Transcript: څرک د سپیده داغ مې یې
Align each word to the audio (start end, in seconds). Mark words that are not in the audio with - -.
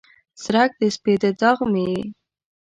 څرک 0.43 0.71
د 0.79 0.83
سپیده 0.95 1.29
داغ 1.39 1.57
مې 1.71 1.83
یې 1.91 2.01